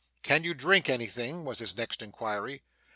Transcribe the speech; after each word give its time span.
'Can 0.23 0.43
you 0.43 0.55
drink 0.55 0.89
anything?' 0.89 1.45
was 1.45 1.59
his 1.59 1.77
next 1.77 2.01
inquiry. 2.01 2.63